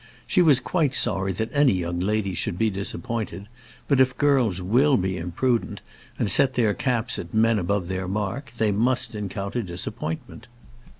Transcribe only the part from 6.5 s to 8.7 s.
their caps at men above their mark,